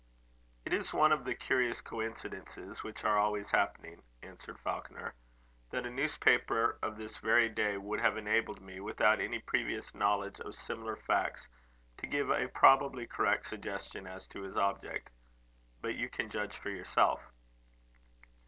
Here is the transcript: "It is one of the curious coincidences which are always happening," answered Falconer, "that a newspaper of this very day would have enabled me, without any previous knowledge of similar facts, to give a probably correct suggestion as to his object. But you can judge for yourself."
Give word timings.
"It 0.65 0.73
is 0.73 0.93
one 0.95 1.11
of 1.11 1.25
the 1.25 1.35
curious 1.35 1.79
coincidences 1.79 2.81
which 2.81 3.03
are 3.03 3.19
always 3.19 3.51
happening," 3.51 4.01
answered 4.23 4.57
Falconer, 4.57 5.13
"that 5.69 5.85
a 5.85 5.91
newspaper 5.91 6.79
of 6.81 6.97
this 6.97 7.19
very 7.19 7.47
day 7.49 7.77
would 7.77 7.99
have 8.01 8.17
enabled 8.17 8.61
me, 8.61 8.79
without 8.79 9.19
any 9.19 9.37
previous 9.37 9.93
knowledge 9.93 10.39
of 10.39 10.55
similar 10.55 10.95
facts, 10.95 11.47
to 11.97 12.07
give 12.07 12.31
a 12.31 12.47
probably 12.47 13.05
correct 13.05 13.45
suggestion 13.45 14.07
as 14.07 14.25
to 14.29 14.41
his 14.41 14.57
object. 14.57 15.11
But 15.81 15.93
you 15.93 16.09
can 16.09 16.31
judge 16.31 16.57
for 16.57 16.71
yourself." 16.71 17.21